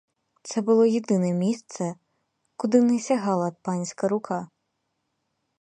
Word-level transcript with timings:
Це 0.43 0.61
було 0.61 0.85
єдине 0.85 1.33
місце, 1.33 1.95
куди 2.55 2.81
не 2.81 2.99
сягала 2.99 3.51
панська 3.61 4.07
рука. 4.07 4.49